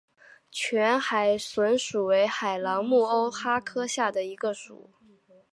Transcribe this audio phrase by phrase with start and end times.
[0.49, 4.89] 全海笋属为海螂目鸥蛤科下的一个属。